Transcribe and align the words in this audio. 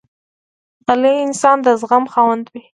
غلی 0.87 1.13
انسان، 1.25 1.57
د 1.65 1.67
زغم 1.81 2.05
خاوند 2.13 2.45
وي. 2.51 2.61